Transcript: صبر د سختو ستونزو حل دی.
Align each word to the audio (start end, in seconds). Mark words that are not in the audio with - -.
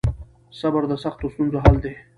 صبر 0.59 0.81
د 0.91 0.93
سختو 1.03 1.25
ستونزو 1.33 1.57
حل 1.63 1.75
دی. 1.83 1.93